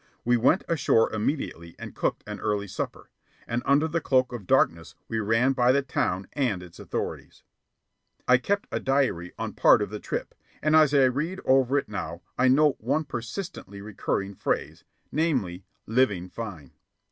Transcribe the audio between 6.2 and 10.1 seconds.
and its authorities. I kept a diary on part of the